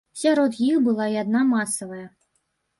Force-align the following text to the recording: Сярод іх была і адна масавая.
Сярод 0.19 0.57
іх 0.69 0.79
была 0.87 1.05
і 1.17 1.21
адна 1.25 1.45
масавая. 1.53 2.03